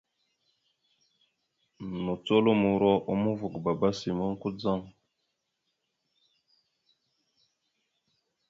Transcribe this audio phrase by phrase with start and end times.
[2.03, 4.33] Nùcolomoro a uma ava ga baba simon.